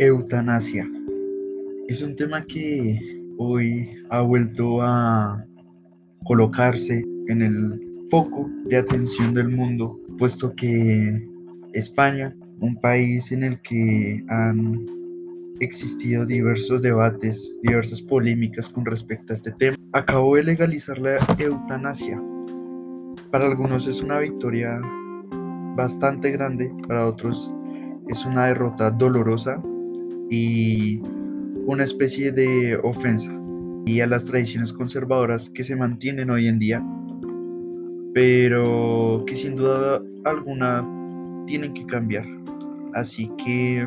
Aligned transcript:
Eutanasia. 0.00 0.90
Es 1.86 2.00
un 2.00 2.16
tema 2.16 2.46
que 2.46 2.98
hoy 3.36 3.86
ha 4.08 4.22
vuelto 4.22 4.80
a 4.80 5.44
colocarse 6.24 7.04
en 7.26 7.42
el 7.42 8.06
foco 8.10 8.48
de 8.64 8.78
atención 8.78 9.34
del 9.34 9.50
mundo, 9.50 10.00
puesto 10.16 10.56
que 10.56 11.28
España, 11.74 12.34
un 12.60 12.80
país 12.80 13.30
en 13.30 13.44
el 13.44 13.60
que 13.60 14.24
han 14.28 14.86
existido 15.60 16.24
diversos 16.24 16.80
debates, 16.80 17.54
diversas 17.62 18.00
polémicas 18.00 18.70
con 18.70 18.86
respecto 18.86 19.34
a 19.34 19.36
este 19.36 19.52
tema, 19.52 19.76
acabó 19.92 20.36
de 20.36 20.44
legalizar 20.44 20.98
la 20.98 21.18
eutanasia. 21.38 22.18
Para 23.30 23.44
algunos 23.44 23.86
es 23.86 24.00
una 24.00 24.18
victoria 24.18 24.80
bastante 25.76 26.30
grande, 26.30 26.72
para 26.88 27.06
otros 27.06 27.52
es 28.08 28.24
una 28.24 28.46
derrota 28.46 28.90
dolorosa 28.90 29.62
y 30.30 31.00
una 31.66 31.84
especie 31.84 32.32
de 32.32 32.76
ofensa 32.82 33.30
y 33.84 34.00
a 34.00 34.06
las 34.06 34.24
tradiciones 34.24 34.72
conservadoras 34.72 35.50
que 35.50 35.64
se 35.64 35.76
mantienen 35.76 36.30
hoy 36.30 36.46
en 36.46 36.58
día, 36.58 36.84
pero 38.14 39.24
que 39.26 39.34
sin 39.34 39.56
duda 39.56 40.00
alguna 40.24 40.86
tienen 41.46 41.74
que 41.74 41.84
cambiar. 41.86 42.24
Así 42.94 43.30
que 43.44 43.86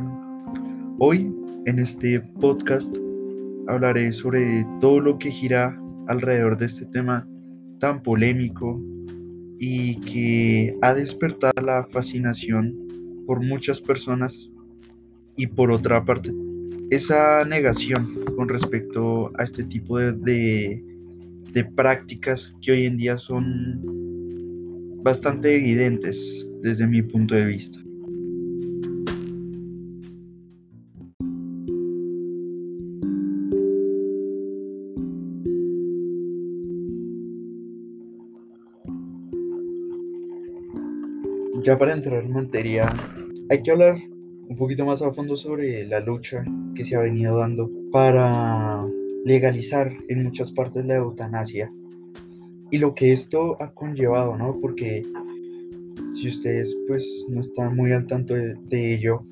hoy 1.00 1.34
en 1.66 1.80
este 1.80 2.20
podcast 2.40 2.96
hablaré 3.68 4.12
sobre 4.12 4.66
todo 4.80 5.00
lo 5.00 5.18
que 5.18 5.32
gira 5.32 5.80
alrededor 6.08 6.58
de 6.58 6.66
este 6.66 6.86
tema 6.88 7.28
tan 7.80 8.04
polémico 8.04 8.82
y 9.60 10.00
que 10.02 10.78
ha 10.82 10.94
despertado 10.94 11.62
la 11.62 11.88
fascinación 11.90 12.78
por 13.26 13.42
muchas 13.42 13.80
personas 13.80 14.50
y 15.36 15.48
por 15.48 15.72
otra 15.72 16.04
parte 16.06 16.34
esa 16.90 17.44
negación 17.46 18.24
con 18.36 18.48
respecto 18.48 19.32
a 19.38 19.44
este 19.44 19.64
tipo 19.64 19.98
de, 19.98 20.84
de, 21.54 21.66
prácticas 21.66 22.56
que 22.62 22.72
hoy 22.72 22.86
en 22.86 22.98
día 22.98 23.18
son 23.18 23.82
bastante 25.04 25.56
evidentes 25.56 26.48
desde 26.62 26.88
mi 26.88 27.02
punto 27.02 27.34
de 27.36 27.46
vista. 27.46 27.80
Ya 41.64 41.78
para 41.78 41.94
entrar 41.94 42.24
en 42.24 42.34
materia, 42.34 42.90
hay 43.50 43.64
que 43.64 43.72
hablar 43.72 43.96
un 44.50 44.56
poquito 44.58 44.86
más 44.86 45.02
a 45.02 45.12
fondo 45.12 45.36
sobre 45.36 45.86
la 45.86 46.00
lucha 46.00 46.44
que 46.76 46.84
se 46.84 46.96
ha 46.96 47.00
venido 47.00 47.38
dando 47.38 47.70
para 47.92 48.86
legalizar 49.26 49.92
en 50.10 50.24
muchas 50.24 50.52
partes 50.52 50.86
la 50.86 50.96
eutanasia 50.96 51.72
y 52.72 52.78
lo 52.78 52.94
que 52.96 53.14
esto 53.14 53.56
ha 53.62 53.72
conllevado, 53.72 54.36
¿no? 54.36 54.60
Porque 54.60 55.04
si 56.16 56.28
ustedes 56.28 56.76
pues 56.88 57.06
no 57.30 57.40
están 57.40 57.76
muy 57.76 57.92
al 57.92 58.08
tanto 58.08 58.34
de, 58.34 58.94
ello, 58.94 59.24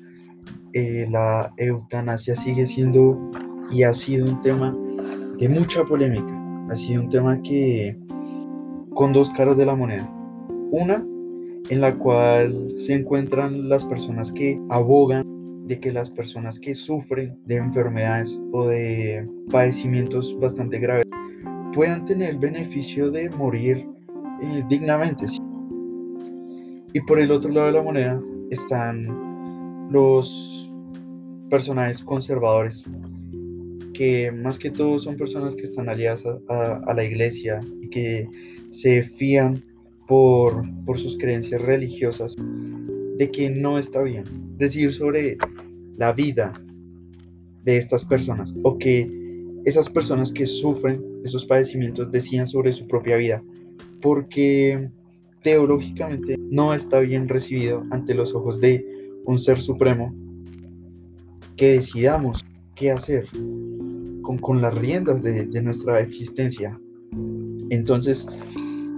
eh, 0.72 1.06
la 1.10 1.52
eutanasia 1.56 2.36
sigue 2.36 2.66
siendo 2.66 3.30
y 3.70 3.82
ha 3.82 3.92
sido 3.94 4.26
un 4.26 4.40
tema 4.42 4.76
de 5.38 5.48
mucha 5.48 5.84
polémica, 5.84 6.32
ha 6.70 6.76
sido 6.76 7.02
un 7.02 7.08
tema 7.08 7.42
que 7.42 7.98
con 8.94 9.12
dos 9.12 9.30
caras 9.30 9.56
de 9.56 9.66
la 9.66 9.74
moneda. 9.74 10.08
Una, 10.70 11.04
en 11.70 11.80
la 11.80 11.96
cual 11.96 12.74
se 12.76 12.94
encuentran 12.94 13.68
las 13.68 13.84
personas 13.84 14.32
que 14.32 14.60
abogan 14.70 15.24
de 15.66 15.78
que 15.78 15.92
las 15.92 16.10
personas 16.10 16.58
que 16.58 16.74
sufren 16.74 17.38
de 17.46 17.56
enfermedades 17.56 18.36
o 18.52 18.66
de 18.66 19.26
padecimientos 19.50 20.36
bastante 20.40 20.78
graves 20.78 21.06
puedan 21.74 22.04
tener 22.04 22.30
el 22.30 22.38
beneficio 22.38 23.10
de 23.10 23.30
morir 23.30 23.86
eh, 24.42 24.62
dignamente. 24.68 25.26
Y 26.92 27.00
por 27.00 27.18
el 27.18 27.30
otro 27.30 27.50
lado 27.50 27.68
de 27.68 27.72
la 27.72 27.82
moneda 27.82 28.22
están 28.50 29.88
los 29.90 30.70
personajes 31.48 32.02
conservadores, 32.02 32.82
que 33.94 34.32
más 34.32 34.58
que 34.58 34.70
todo 34.70 34.98
son 34.98 35.16
personas 35.16 35.54
que 35.54 35.62
están 35.62 35.88
aliadas 35.88 36.24
a 36.48 36.94
la 36.94 37.04
iglesia 37.04 37.60
y 37.80 37.88
que 37.88 38.28
se 38.70 39.02
fían 39.02 39.62
por, 40.12 40.98
sus 40.98 41.16
creencias 41.16 41.62
religiosas 41.62 42.36
de 43.16 43.30
que 43.30 43.48
no 43.48 43.78
está 43.78 44.02
bien 44.02 44.24
decir 44.58 44.92
sobre 44.92 45.38
la 45.96 46.12
vida 46.12 46.52
de 47.64 47.78
estas 47.78 48.04
personas 48.04 48.52
o 48.62 48.76
que 48.76 49.10
esas 49.64 49.88
personas 49.88 50.30
que 50.30 50.44
sufren 50.44 51.02
esos 51.24 51.46
padecimientos 51.46 52.12
decían 52.12 52.46
sobre 52.46 52.74
su 52.74 52.86
propia 52.86 53.16
vida 53.16 53.42
porque 54.02 54.90
teológicamente 55.42 56.36
no 56.38 56.74
está 56.74 57.00
bien 57.00 57.26
recibido 57.26 57.82
ante 57.90 58.12
los 58.12 58.34
ojos 58.34 58.60
de 58.60 58.84
un 59.24 59.38
ser 59.38 59.58
supremo 59.60 60.14
que 61.56 61.68
decidamos 61.68 62.44
qué 62.74 62.90
hacer 62.90 63.26
con, 64.42 64.60
las 64.60 64.74
riendas 64.74 65.22
de, 65.22 65.62
nuestra 65.62 66.00
existencia. 66.00 66.78
Entonces, 67.70 68.26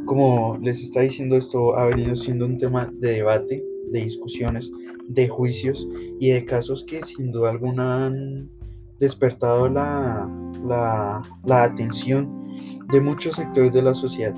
como 0.06 0.58
les 0.60 0.80
está 0.80 1.00
diciendo, 1.00 1.36
esto 1.36 1.74
ha 1.76 1.86
venido 1.86 2.16
siendo 2.16 2.46
un 2.46 2.58
tema 2.58 2.90
de 3.00 3.12
debate, 3.12 3.64
de 3.90 4.00
discusiones, 4.00 4.70
de 5.08 5.28
juicios 5.28 5.86
y 6.20 6.30
de 6.30 6.44
casos 6.44 6.84
que 6.84 7.02
sin 7.02 7.32
duda 7.32 7.50
alguna 7.50 8.06
han 8.06 8.50
despertado 8.98 9.68
la, 9.68 10.30
la, 10.64 11.62
atención 11.62 12.28
de 12.92 13.00
muchos 13.00 13.36
sectores 13.36 13.72
de 13.72 13.82
la 13.82 13.94
sociedad. 13.94 14.34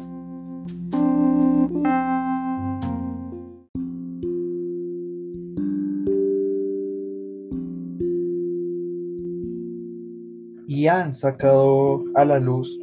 y 10.68 10.88
han 10.88 11.14
sacado 11.14 12.04
a 12.16 12.24
la 12.24 12.38
luz 12.38 12.78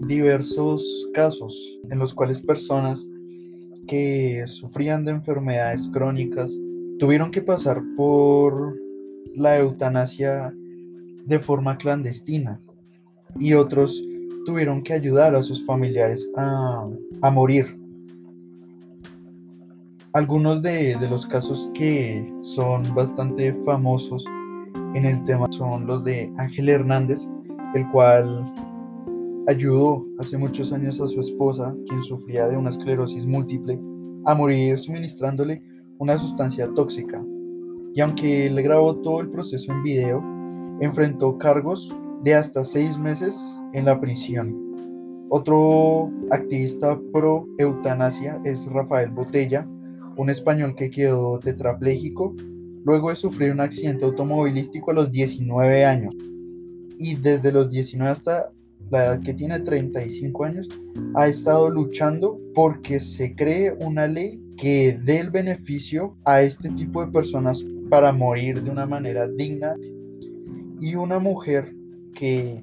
diversos 0.00 1.08
casos 1.12 1.54
en 1.90 1.98
los 1.98 2.14
cuales 2.14 2.40
personas 2.42 3.06
que 3.86 4.44
sufrían 4.46 5.04
de 5.04 5.12
enfermedades 5.12 5.88
crónicas 5.92 6.52
tuvieron 6.98 7.30
que 7.30 7.42
pasar 7.42 7.82
por 7.96 8.78
la 9.34 9.58
eutanasia 9.58 10.52
de 11.24 11.38
forma 11.38 11.78
clandestina 11.78 12.60
y 13.38 13.54
otros 13.54 14.02
tuvieron 14.46 14.82
que 14.82 14.94
ayudar 14.94 15.34
a 15.34 15.42
sus 15.42 15.64
familiares 15.66 16.28
a, 16.36 16.88
morir. 17.30 17.78
Algunos 20.14 20.62
de, 20.62 20.96
de 20.96 21.08
los 21.08 21.26
casos 21.26 21.70
que 21.74 22.26
son 22.40 22.82
bastante 22.94 23.52
famosos 23.64 24.24
en 24.94 25.04
el 25.04 25.22
tema 25.24 25.46
son 25.50 25.86
los 25.86 26.02
de 26.04 26.32
Ángel 26.38 26.70
Hernández, 26.70 27.28
el 27.74 27.88
cual 27.90 28.50
ayudó 29.48 30.06
hace 30.18 30.36
muchos 30.36 30.72
años 30.72 31.00
a 31.00 31.08
su 31.08 31.20
esposa, 31.20 31.74
quien 31.88 32.02
sufría 32.02 32.46
de 32.48 32.56
una 32.56 32.68
esclerosis 32.68 33.24
múltiple, 33.24 33.80
a 34.26 34.34
morir 34.34 34.78
suministrándole 34.78 35.62
una 35.96 36.18
sustancia 36.18 36.68
tóxica. 36.74 37.24
Y 37.94 38.00
aunque 38.02 38.46
él 38.46 38.62
grabó 38.62 38.96
todo 38.96 39.22
el 39.22 39.30
proceso 39.30 39.72
en 39.72 39.82
video, 39.82 40.22
enfrentó 40.80 41.38
cargos 41.38 41.96
de 42.24 42.34
hasta 42.34 42.62
seis 42.62 42.98
meses 42.98 43.42
en 43.72 43.86
la 43.86 43.98
prisión. 43.98 44.54
Otro 45.30 46.10
activista 46.30 46.98
pro 47.12 47.46
eutanasia 47.56 48.38
es 48.44 48.66
Rafael 48.66 49.10
Botella, 49.10 49.66
un 50.16 50.28
español 50.28 50.74
que 50.74 50.90
quedó 50.90 51.38
tetrapléjico 51.38 52.34
luego 52.84 53.08
de 53.08 53.16
sufrir 53.16 53.52
un 53.52 53.60
accidente 53.60 54.04
automovilístico 54.04 54.90
a 54.90 54.94
los 54.94 55.10
19 55.10 55.86
años. 55.86 56.14
Y 56.98 57.14
desde 57.14 57.50
los 57.50 57.70
19 57.70 58.10
hasta 58.10 58.50
la 58.90 59.04
edad 59.04 59.20
que 59.20 59.34
tiene 59.34 59.60
35 59.60 60.44
años, 60.44 60.68
ha 61.14 61.28
estado 61.28 61.70
luchando 61.70 62.40
porque 62.54 63.00
se 63.00 63.34
cree 63.34 63.76
una 63.84 64.06
ley 64.06 64.40
que 64.56 64.98
dé 65.04 65.20
el 65.20 65.30
beneficio 65.30 66.16
a 66.24 66.42
este 66.42 66.70
tipo 66.70 67.04
de 67.04 67.12
personas 67.12 67.64
para 67.90 68.12
morir 68.12 68.62
de 68.62 68.70
una 68.70 68.86
manera 68.86 69.28
digna. 69.28 69.74
Y 70.80 70.94
una 70.94 71.18
mujer 71.18 71.74
que 72.14 72.62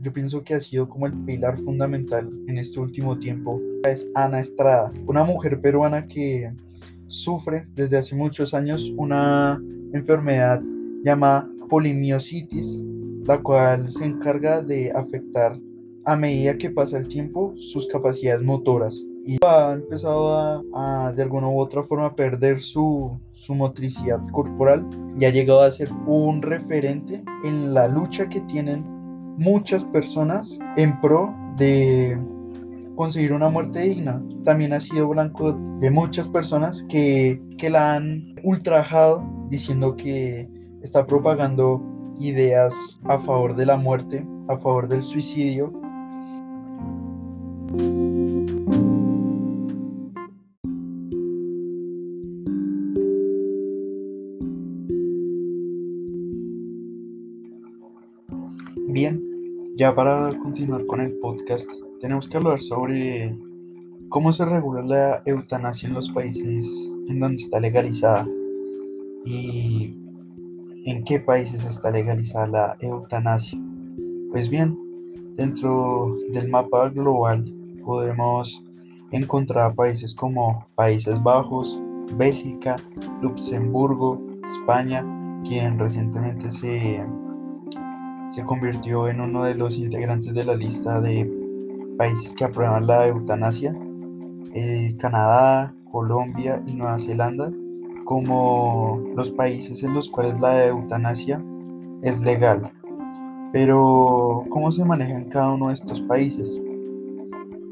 yo 0.00 0.12
pienso 0.12 0.42
que 0.42 0.54
ha 0.54 0.60
sido 0.60 0.88
como 0.88 1.06
el 1.06 1.12
pilar 1.24 1.58
fundamental 1.58 2.30
en 2.46 2.58
este 2.58 2.80
último 2.80 3.18
tiempo 3.18 3.60
es 3.84 4.06
Ana 4.14 4.40
Estrada, 4.40 4.90
una 5.06 5.24
mujer 5.24 5.60
peruana 5.60 6.06
que 6.06 6.50
sufre 7.08 7.66
desde 7.74 7.98
hace 7.98 8.14
muchos 8.14 8.54
años 8.54 8.92
una 8.96 9.60
enfermedad 9.92 10.62
llamada 11.02 11.48
polimiositis 11.68 12.80
la 13.30 13.40
cual 13.40 13.92
se 13.92 14.06
encarga 14.06 14.60
de 14.60 14.90
afectar 14.90 15.56
a 16.04 16.16
medida 16.16 16.58
que 16.58 16.68
pasa 16.68 16.98
el 16.98 17.06
tiempo 17.06 17.54
sus 17.56 17.86
capacidades 17.86 18.42
motoras. 18.42 19.04
y 19.24 19.36
ha 19.46 19.72
empezado 19.72 20.64
a, 20.74 21.12
de 21.12 21.22
alguna 21.22 21.46
u 21.46 21.60
otra 21.60 21.84
forma 21.84 22.16
perder 22.16 22.60
su, 22.60 23.20
su 23.32 23.54
motricidad 23.54 24.18
corporal 24.32 24.84
y 25.16 25.26
ha 25.26 25.30
llegado 25.30 25.60
a 25.60 25.70
ser 25.70 25.88
un 26.08 26.42
referente 26.42 27.22
en 27.44 27.72
la 27.72 27.86
lucha 27.86 28.28
que 28.28 28.40
tienen 28.52 28.82
muchas 29.38 29.84
personas 29.84 30.58
en 30.76 31.00
pro 31.00 31.32
de 31.56 32.18
conseguir 32.96 33.32
una 33.32 33.48
muerte 33.48 33.78
digna. 33.78 34.20
También 34.44 34.72
ha 34.72 34.80
sido 34.80 35.06
blanco 35.06 35.52
de 35.52 35.90
muchas 35.92 36.26
personas 36.26 36.84
que, 36.88 37.40
que 37.58 37.70
la 37.70 37.94
han 37.94 38.34
ultrajado 38.42 39.22
diciendo 39.50 39.94
que 39.94 40.48
está 40.82 41.06
propagando 41.06 41.80
ideas 42.20 43.00
a 43.04 43.18
favor 43.18 43.56
de 43.56 43.66
la 43.66 43.76
muerte, 43.76 44.24
a 44.48 44.56
favor 44.56 44.88
del 44.88 45.02
suicidio. 45.02 45.72
Bien, 58.88 59.22
ya 59.76 59.94
para 59.94 60.36
continuar 60.42 60.84
con 60.86 61.00
el 61.00 61.12
podcast, 61.20 61.70
tenemos 62.00 62.28
que 62.28 62.36
hablar 62.36 62.60
sobre 62.60 63.36
cómo 64.08 64.32
se 64.32 64.44
regula 64.44 64.82
la 64.82 65.22
eutanasia 65.24 65.88
en 65.88 65.94
los 65.94 66.10
países 66.10 66.66
en 67.08 67.20
donde 67.20 67.42
está 67.42 67.60
legalizada 67.60 68.26
y 69.24 69.99
en 70.84 71.04
qué 71.04 71.20
países 71.20 71.64
está 71.66 71.90
legalizada 71.90 72.46
la 72.46 72.76
eutanasia. 72.80 73.58
Pues 74.30 74.48
bien, 74.48 74.78
dentro 75.36 76.16
del 76.32 76.48
mapa 76.48 76.88
global 76.90 77.44
podemos 77.84 78.64
encontrar 79.10 79.74
países 79.74 80.14
como 80.14 80.66
Países 80.74 81.20
Bajos, 81.22 81.78
Bélgica, 82.16 82.76
Luxemburgo, 83.20 84.20
España, 84.46 85.04
quien 85.44 85.78
recientemente 85.78 86.50
se, 86.50 87.04
se 88.30 88.44
convirtió 88.44 89.08
en 89.08 89.20
uno 89.20 89.44
de 89.44 89.54
los 89.54 89.76
integrantes 89.76 90.34
de 90.34 90.44
la 90.44 90.54
lista 90.54 91.00
de 91.00 91.30
países 91.98 92.32
que 92.34 92.44
aprueban 92.44 92.86
la 92.86 93.06
eutanasia, 93.06 93.76
eh, 94.54 94.96
Canadá, 94.98 95.74
Colombia 95.90 96.62
y 96.66 96.74
Nueva 96.74 96.98
Zelanda, 96.98 97.50
como 98.10 99.00
los 99.14 99.30
países 99.30 99.84
en 99.84 99.94
los 99.94 100.08
cuales 100.08 100.40
la 100.40 100.66
eutanasia 100.66 101.40
es 102.02 102.18
legal. 102.18 102.72
Pero, 103.52 104.44
¿cómo 104.50 104.72
se 104.72 104.84
maneja 104.84 105.16
en 105.16 105.28
cada 105.28 105.52
uno 105.52 105.68
de 105.68 105.74
estos 105.74 106.00
países? 106.00 106.60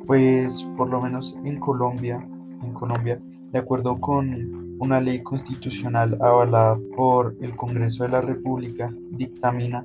Pues, 0.06 0.64
por 0.76 0.90
lo 0.90 1.00
menos 1.00 1.37
en 1.43 1.58
Colombia, 1.58 2.25
en 2.62 2.73
Colombia, 2.73 3.20
de 3.50 3.58
acuerdo 3.58 3.96
con 3.96 4.76
una 4.79 5.00
ley 5.00 5.25
constitucional 5.25 6.17
avalada 6.20 6.79
por 6.96 7.35
el 7.40 7.56
Congreso 7.56 8.05
de 8.05 8.11
la 8.11 8.20
República, 8.20 8.94
dictamina 9.11 9.85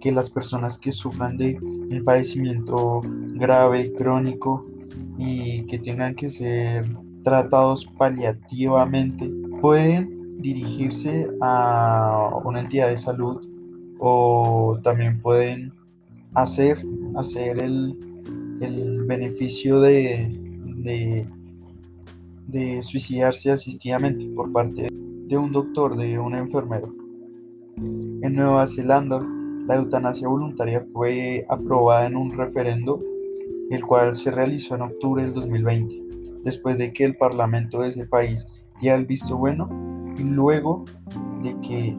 que 0.00 0.12
las 0.12 0.30
personas 0.30 0.78
que 0.78 0.92
sufran 0.92 1.36
de 1.36 1.58
un 1.60 2.02
padecimiento 2.06 3.02
grave, 3.34 3.92
crónico 3.92 4.64
y 5.18 5.66
que 5.66 5.78
tengan 5.78 6.14
que 6.14 6.30
ser 6.30 6.86
tratados 7.22 7.84
paliativamente, 7.98 9.30
pueden 9.60 10.40
dirigirse 10.40 11.28
a 11.40 12.30
una 12.44 12.60
entidad 12.60 12.88
de 12.88 12.98
salud 12.98 13.46
o 13.98 14.78
también 14.82 15.20
pueden 15.20 15.72
hacer, 16.34 16.82
hacer 17.16 17.62
el, 17.62 17.96
beneficio 19.06 19.80
de, 19.80 20.30
de, 20.84 21.26
de 22.46 22.82
suicidarse 22.84 23.50
asistidamente 23.50 24.24
por 24.36 24.52
parte 24.52 24.88
de 24.92 25.36
un 25.36 25.50
doctor, 25.50 25.96
de 25.96 26.18
un 26.18 26.36
enfermero. 26.36 26.94
En 27.76 28.34
Nueva 28.34 28.66
Zelanda, 28.68 29.20
la 29.66 29.76
eutanasia 29.76 30.28
voluntaria 30.28 30.84
fue 30.92 31.46
aprobada 31.48 32.06
en 32.06 32.16
un 32.16 32.30
referendo, 32.30 33.02
el 33.70 33.84
cual 33.84 34.14
se 34.14 34.30
realizó 34.30 34.74
en 34.74 34.82
octubre 34.82 35.22
del 35.22 35.32
2020, 35.32 36.02
después 36.44 36.78
de 36.78 36.92
que 36.92 37.04
el 37.04 37.16
parlamento 37.16 37.80
de 37.80 37.90
ese 37.90 38.06
país 38.06 38.46
el 38.88 39.06
visto 39.06 39.36
bueno 39.36 39.68
y 40.16 40.22
luego 40.22 40.84
de 41.42 41.58
que 41.60 41.98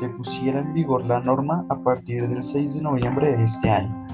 se 0.00 0.08
pusiera 0.10 0.60
en 0.60 0.72
vigor 0.74 1.04
la 1.04 1.20
norma 1.20 1.64
a 1.68 1.78
partir 1.78 2.28
del 2.28 2.42
6 2.42 2.74
de 2.74 2.80
noviembre 2.80 3.36
de 3.36 3.44
este 3.44 3.70
año. 3.70 4.06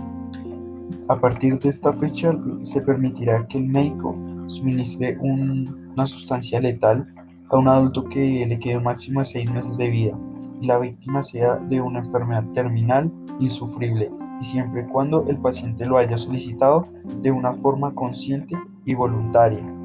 A 1.09 1.19
partir 1.19 1.59
de 1.59 1.69
esta 1.69 1.93
fecha 1.95 2.33
se 2.63 2.81
permitirá 2.83 3.47
que 3.47 3.59
el 3.59 3.69
médico 3.69 4.17
suministre 4.49 5.19
una 5.21 6.07
sustancia 6.07 6.61
letal 6.61 7.07
a 7.51 7.59
un 7.59 7.69
adulto 7.69 8.05
que 8.05 8.47
le 8.47 8.59
quede 8.59 8.81
máximo 8.81 9.21
de 9.21 9.27
seis 9.27 9.51
meses 9.51 9.77
de 9.77 9.91
vida 9.91 10.19
y 10.61 10.67
la 10.67 10.79
víctima 10.79 11.23
sea 11.23 11.57
de 11.57 11.81
una 11.81 12.01
enfermedad 12.01 12.45
terminal 12.55 13.11
insufrible 13.41 14.11
y 14.41 14.45
siempre 14.45 14.83
y 14.83 14.91
cuando 14.91 15.27
el 15.27 15.37
paciente 15.39 15.87
lo 15.87 15.99
haya 15.99 16.17
solicitado 16.17 16.85
de 17.23 17.31
una 17.31 17.53
forma 17.53 17.95
consciente 17.95 18.57
y 18.85 18.95
voluntaria. 18.95 19.82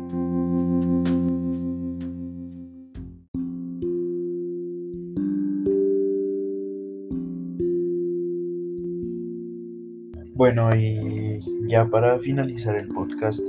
Bueno, 10.48 10.74
y 10.74 11.44
ya 11.68 11.90
para 11.90 12.20
finalizar 12.20 12.78
el 12.78 12.88
podcast, 12.88 13.42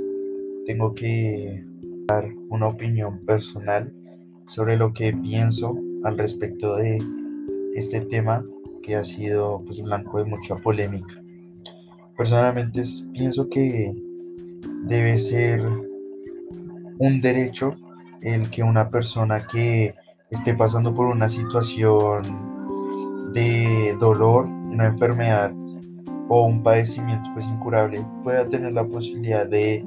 tengo 0.65 0.93
que 0.93 1.63
dar 2.07 2.27
una 2.49 2.67
opinión 2.67 3.25
personal 3.25 3.93
sobre 4.47 4.75
lo 4.75 4.93
que 4.93 5.13
pienso 5.13 5.79
al 6.03 6.17
respecto 6.17 6.75
de 6.75 6.97
este 7.73 8.01
tema 8.01 8.43
que 8.83 8.97
ha 8.97 9.05
sido 9.05 9.63
pues, 9.65 9.81
blanco 9.81 10.17
de 10.17 10.25
mucha 10.25 10.57
polémica. 10.57 11.23
Personalmente 12.17 12.83
pienso 13.13 13.47
que 13.47 13.95
debe 14.83 15.19
ser 15.19 15.65
un 16.97 17.21
derecho 17.21 17.77
el 18.23 18.49
que 18.49 18.61
una 18.61 18.89
persona 18.89 19.47
que 19.47 19.95
esté 20.31 20.53
pasando 20.53 20.93
por 20.93 21.07
una 21.07 21.29
situación 21.29 22.23
de 23.33 23.95
dolor, 24.01 24.47
una 24.47 24.87
enfermedad 24.87 25.53
o 26.29 26.45
un 26.45 26.63
padecimiento 26.63 27.29
pues 27.33 27.45
incurable 27.47 28.05
pueda 28.23 28.47
tener 28.47 28.71
la 28.71 28.87
posibilidad 28.87 29.47
de 29.47 29.83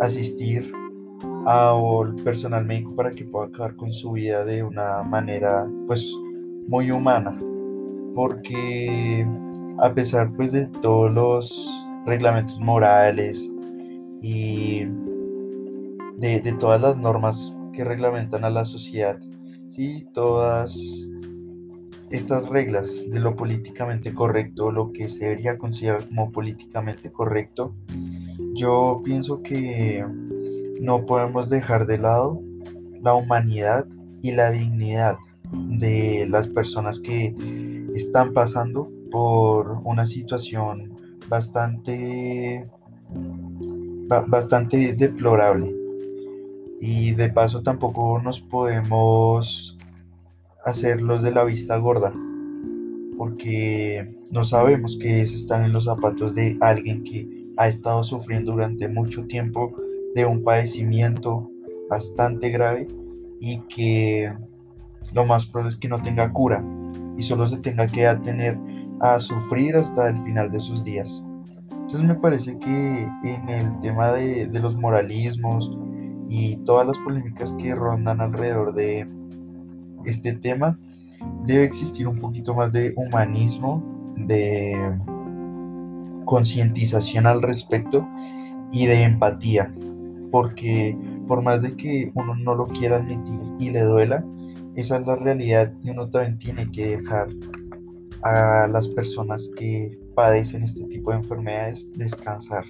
asistir 0.00 0.72
al 1.46 2.14
personal 2.24 2.64
médico 2.64 2.94
para 2.94 3.10
que 3.10 3.24
pueda 3.24 3.46
acabar 3.46 3.76
con 3.76 3.92
su 3.92 4.12
vida 4.12 4.44
de 4.44 4.62
una 4.62 5.02
manera 5.02 5.68
pues 5.86 6.10
muy 6.68 6.90
humana. 6.90 7.38
Porque 8.14 9.26
a 9.78 9.92
pesar 9.92 10.32
pues 10.36 10.52
de 10.52 10.66
todos 10.80 11.10
los 11.12 11.86
reglamentos 12.06 12.58
morales 12.60 13.50
y 14.22 14.84
de, 16.16 16.40
de 16.40 16.52
todas 16.58 16.80
las 16.80 16.96
normas 16.96 17.54
que 17.72 17.84
reglamentan 17.84 18.44
a 18.44 18.50
la 18.50 18.64
sociedad 18.64 19.18
sí 19.68 20.06
todas 20.12 20.72
estas 22.14 22.48
reglas 22.48 23.04
de 23.08 23.18
lo 23.18 23.34
políticamente 23.34 24.14
correcto, 24.14 24.70
lo 24.70 24.92
que 24.92 25.08
se 25.08 25.24
debería 25.24 25.58
considerar 25.58 26.06
como 26.06 26.30
políticamente 26.30 27.10
correcto, 27.10 27.74
yo 28.54 29.02
pienso 29.04 29.42
que 29.42 30.04
no 30.80 31.06
podemos 31.06 31.50
dejar 31.50 31.86
de 31.86 31.98
lado 31.98 32.40
la 33.02 33.14
humanidad 33.14 33.86
y 34.22 34.32
la 34.32 34.52
dignidad 34.52 35.16
de 35.52 36.26
las 36.28 36.46
personas 36.46 37.00
que 37.00 37.34
están 37.94 38.32
pasando 38.32 38.90
por 39.10 39.80
una 39.84 40.06
situación 40.06 40.94
bastante 41.28 42.68
bastante 44.28 44.92
deplorable. 44.92 45.74
Y 46.80 47.12
de 47.12 47.28
paso 47.30 47.62
tampoco 47.62 48.20
nos 48.22 48.40
podemos 48.40 49.73
hacer 50.64 51.02
los 51.02 51.22
de 51.22 51.32
la 51.32 51.44
vista 51.44 51.76
gorda, 51.76 52.12
porque 53.16 54.16
no 54.30 54.44
sabemos 54.44 54.98
qué 55.00 55.20
es 55.20 55.34
estar 55.34 55.64
en 55.64 55.72
los 55.72 55.84
zapatos 55.84 56.34
de 56.34 56.56
alguien 56.60 57.04
que 57.04 57.28
ha 57.56 57.68
estado 57.68 58.02
sufriendo 58.02 58.52
durante 58.52 58.88
mucho 58.88 59.26
tiempo 59.26 59.72
de 60.14 60.26
un 60.26 60.42
padecimiento 60.42 61.50
bastante 61.88 62.50
grave 62.50 62.88
y 63.40 63.60
que 63.68 64.32
lo 65.12 65.24
más 65.24 65.46
probable 65.46 65.70
es 65.70 65.76
que 65.76 65.88
no 65.88 66.02
tenga 66.02 66.32
cura 66.32 66.64
y 67.16 67.22
solo 67.22 67.46
se 67.46 67.58
tenga 67.58 67.86
que 67.86 68.06
atener 68.06 68.58
a 69.00 69.20
sufrir 69.20 69.76
hasta 69.76 70.08
el 70.08 70.22
final 70.24 70.50
de 70.50 70.60
sus 70.60 70.82
días. 70.82 71.22
Entonces 71.70 72.04
me 72.04 72.14
parece 72.14 72.58
que 72.58 73.08
en 73.22 73.48
el 73.48 73.78
tema 73.80 74.12
de, 74.12 74.46
de 74.46 74.60
los 74.60 74.74
moralismos 74.76 75.76
y 76.28 76.56
todas 76.64 76.86
las 76.86 76.98
polémicas 76.98 77.52
que 77.52 77.74
rondan 77.74 78.20
alrededor 78.20 78.72
de 78.72 79.06
este 80.04 80.32
tema, 80.32 80.78
debe 81.46 81.64
existir 81.64 82.08
un 82.08 82.18
poquito 82.18 82.54
más 82.54 82.72
de 82.72 82.94
humanismo, 82.96 83.82
de 84.16 84.76
concientización 86.24 87.26
al 87.26 87.42
respecto 87.42 88.06
y 88.72 88.86
de 88.86 89.02
empatía, 89.02 89.72
porque 90.30 90.96
por 91.26 91.42
más 91.42 91.62
de 91.62 91.76
que 91.76 92.10
uno 92.14 92.34
no 92.34 92.54
lo 92.54 92.66
quiera 92.66 92.96
admitir 92.96 93.40
y 93.58 93.70
le 93.70 93.82
duela, 93.82 94.24
esa 94.74 94.98
es 94.98 95.06
la 95.06 95.16
realidad 95.16 95.72
y 95.82 95.90
uno 95.90 96.08
también 96.08 96.38
tiene 96.38 96.70
que 96.70 96.96
dejar 96.96 97.28
a 98.22 98.66
las 98.68 98.88
personas 98.88 99.50
que 99.56 99.98
padecen 100.14 100.62
este 100.62 100.84
tipo 100.84 101.10
de 101.10 101.18
enfermedades 101.18 101.86
descansar. 101.94 102.64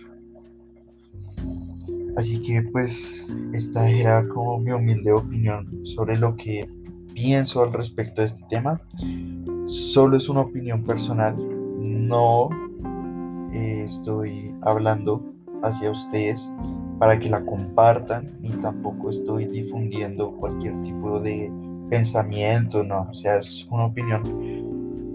Así 2.16 2.40
que 2.40 2.62
pues 2.62 3.24
esta 3.52 3.88
era 3.90 4.26
como 4.28 4.58
mi 4.58 4.72
humilde 4.72 5.12
opinión 5.12 5.84
sobre 5.84 6.16
lo 6.16 6.36
que 6.36 6.68
pienso 7.14 7.62
al 7.62 7.72
respecto 7.72 8.20
de 8.20 8.26
este 8.26 8.44
tema. 8.50 8.80
Solo 9.66 10.16
es 10.16 10.28
una 10.28 10.40
opinión 10.40 10.84
personal, 10.84 11.36
no 11.80 12.50
eh, 13.52 13.84
estoy 13.86 14.54
hablando 14.62 15.22
hacia 15.62 15.90
ustedes 15.90 16.50
para 16.98 17.18
que 17.18 17.28
la 17.28 17.44
compartan 17.44 18.38
ni 18.40 18.50
tampoco 18.50 19.10
estoy 19.10 19.46
difundiendo 19.46 20.32
cualquier 20.32 20.80
tipo 20.82 21.18
de 21.20 21.50
pensamiento, 21.88 22.82
no, 22.84 23.08
o 23.10 23.14
sea, 23.14 23.36
es 23.38 23.66
una 23.70 23.86
opinión 23.86 24.22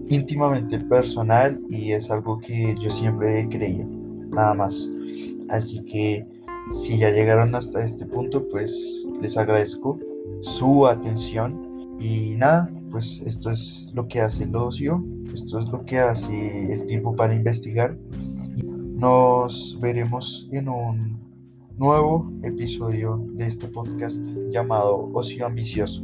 íntimamente 0.09 0.79
personal 0.79 1.61
y 1.69 1.91
es 1.91 2.09
algo 2.09 2.39
que 2.39 2.75
yo 2.79 2.91
siempre 2.91 3.41
he 3.41 3.49
creído, 3.49 3.87
nada 4.31 4.53
más. 4.53 4.89
Así 5.49 5.83
que 5.85 6.25
si 6.73 6.97
ya 6.97 7.11
llegaron 7.11 7.55
hasta 7.55 7.83
este 7.83 8.05
punto, 8.05 8.47
pues 8.49 9.05
les 9.21 9.37
agradezco 9.37 9.99
su 10.41 10.87
atención 10.87 11.68
y 11.99 12.35
nada, 12.35 12.69
pues 12.91 13.21
esto 13.25 13.51
es 13.51 13.91
lo 13.93 14.07
que 14.07 14.21
hace 14.21 14.43
el 14.43 14.55
ocio, 14.55 15.03
esto 15.33 15.59
es 15.59 15.67
lo 15.67 15.85
que 15.85 15.99
hace 15.99 16.73
el 16.73 16.85
tiempo 16.85 17.15
para 17.15 17.35
investigar. 17.35 17.97
Nos 18.63 19.77
veremos 19.79 20.47
en 20.51 20.69
un 20.69 21.19
nuevo 21.77 22.31
episodio 22.43 23.23
de 23.33 23.47
este 23.47 23.67
podcast 23.67 24.17
llamado 24.51 25.09
Ocio 25.13 25.45
Ambicioso. 25.45 26.03